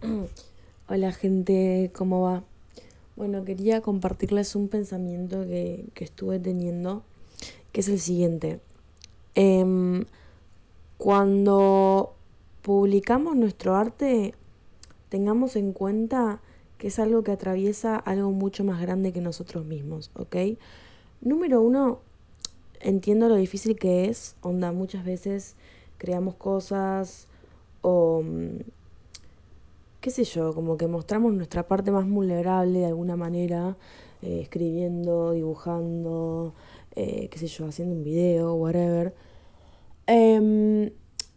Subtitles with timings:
[0.88, 2.42] Hola gente, ¿cómo va?
[3.16, 7.02] Bueno, quería compartirles un pensamiento que, estuve teniendo,
[7.72, 8.60] que es el siguiente.
[9.34, 10.04] Em,
[10.98, 12.14] cuando
[12.62, 14.34] publicamos nuestro arte,
[15.08, 16.40] tengamos en cuenta
[16.78, 20.36] que es algo que atraviesa algo mucho más grande que nosotros mismos, ¿ok?
[21.20, 22.00] Número uno,
[22.80, 25.54] entiendo lo difícil que es, onda, muchas veces
[25.98, 27.28] creamos cosas
[27.82, 28.58] o mm,
[30.02, 33.76] qué sé yo, como que mostramos nuestra parte más vulnerable de alguna manera,
[34.22, 36.54] eh, escribiendo, dibujando,
[36.96, 39.14] eh, qué sé yo, haciendo un video, whatever.
[40.06, 40.90] Em,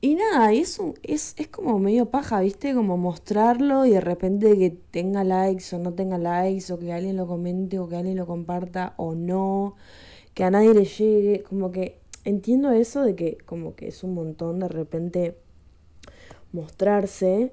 [0.00, 2.74] y nada, y es, es, es como medio paja, ¿viste?
[2.74, 7.16] Como mostrarlo y de repente que tenga likes o no tenga likes, o que alguien
[7.16, 9.76] lo comente o que alguien lo comparta o no,
[10.34, 14.14] que a nadie le llegue, como que entiendo eso de que como que es un
[14.14, 15.36] montón de repente
[16.52, 17.52] mostrarse.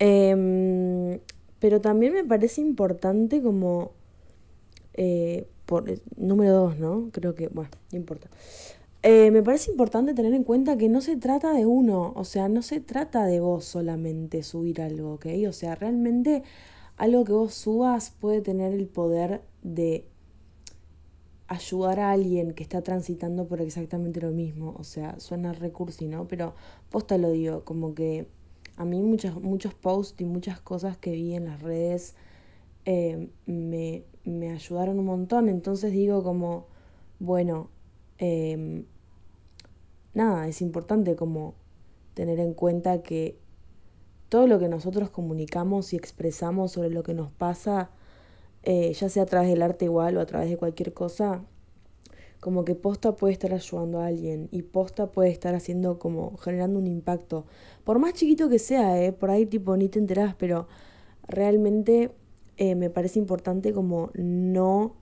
[0.00, 1.20] Em,
[1.60, 3.92] pero también me parece importante como...
[4.94, 5.84] Eh, por,
[6.16, 7.10] número dos, ¿no?
[7.12, 8.28] Creo que, bueno, no importa.
[9.02, 12.48] Eh, me parece importante tener en cuenta que no se trata de uno, o sea,
[12.48, 15.26] no se trata de vos solamente subir algo, ¿ok?
[15.48, 16.42] O sea, realmente
[16.96, 20.06] algo que vos subas puede tener el poder de
[21.48, 24.74] ayudar a alguien que está transitando por exactamente lo mismo.
[24.78, 26.28] O sea, suena recursi, ¿no?
[26.28, 26.54] Pero
[26.90, 28.28] posta lo digo, como que
[28.80, 32.14] a mí muchos, muchos posts y muchas cosas que vi en las redes
[32.86, 34.04] eh, me,
[34.50, 35.50] ayudaron un montón.
[35.50, 36.66] Entonces digo como,
[37.18, 37.68] bueno,
[38.16, 38.86] em,
[40.14, 41.56] nada, es importante como
[42.14, 43.38] tener en cuenta que
[44.30, 47.90] todo lo que nosotros comunicamos y expresamos sobre lo que nos pasa,
[48.62, 51.44] eh, ya sea a través del arte igual o a través de cualquier cosa,
[52.40, 56.78] como que posta puede estar ayudando a alguien y posta puede estar haciendo como generando
[56.78, 57.46] un impacto.
[57.84, 59.12] Por más chiquito que sea, ¿eh?
[59.12, 60.66] por ahí tipo ni te enterás, pero
[61.28, 62.10] realmente
[62.56, 64.96] eh, me parece importante como no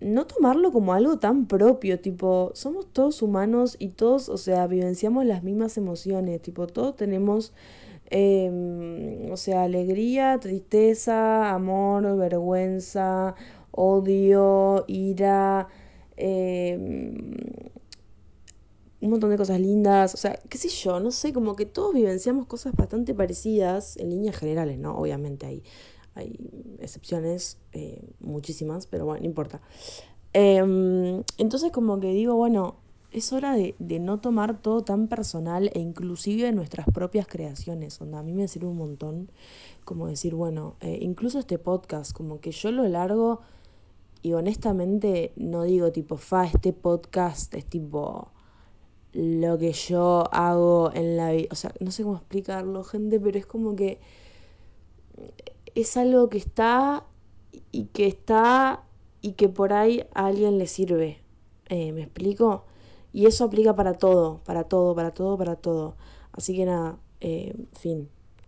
[0.00, 5.24] no tomarlo como algo tan propio, tipo, somos todos humanos y todos, o sea, vivenciamos
[5.24, 7.54] las mismas emociones, tipo, todos tenemos,
[8.10, 13.34] em, o sea, alegría, tristeza, amor, vergüenza,
[13.76, 15.68] odio, ira,
[16.16, 17.14] em,
[19.00, 21.94] un montón de cosas lindas, o sea, qué sé yo, no sé, como que todos
[21.94, 24.96] vivenciamos cosas bastante parecidas en líneas generales, ¿no?
[24.96, 25.62] Obviamente hay,
[26.14, 26.36] hay
[26.80, 29.60] excepciones, eh, muchísimas, pero bueno, no importa.
[30.32, 32.76] Em, entonces como que digo, bueno,
[33.12, 38.22] es hora de, no tomar todo tan personal e inclusive nuestras propias creaciones, donde a
[38.22, 39.30] mí me sirve un montón
[39.84, 43.40] como decir, bueno, eh, incluso este podcast, como que yo lo largo
[44.22, 48.32] y honestamente no digo tipo, fa, este podcast es tipo
[49.12, 51.48] lo que yo hago en la vida.
[51.50, 54.00] O sea, no sé cómo explicarlo, gente, pero es como que
[55.74, 57.04] es algo que está
[57.72, 58.84] y que está
[59.22, 61.20] y que por ahí a alguien le sirve.
[61.68, 62.64] Eh, ¿Me explico?
[63.12, 65.96] Y eso aplica para todo, para todo, para todo, para todo.
[66.32, 68.10] Así que nada, eh, fin.